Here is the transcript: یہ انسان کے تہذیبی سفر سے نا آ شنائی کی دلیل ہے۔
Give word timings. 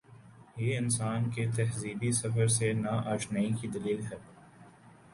یہ 0.57 0.77
انسان 0.77 1.29
کے 1.29 1.45
تہذیبی 1.55 2.11
سفر 2.11 2.47
سے 2.47 2.73
نا 2.73 2.93
آ 3.05 3.17
شنائی 3.17 3.51
کی 3.61 3.67
دلیل 3.67 4.01
ہے۔ 4.05 4.17